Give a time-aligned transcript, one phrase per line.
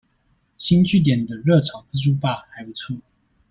[0.57, 2.99] 星聚點的熱炒自助吧還不錯